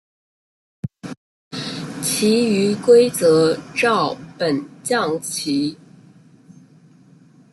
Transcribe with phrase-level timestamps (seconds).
[2.01, 5.77] 其余规则照本将棋。